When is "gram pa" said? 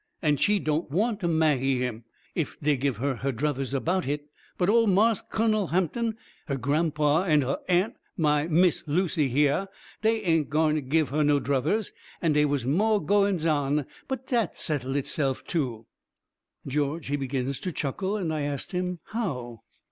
6.57-7.23